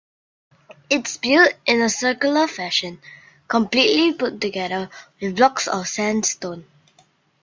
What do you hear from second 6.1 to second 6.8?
stone.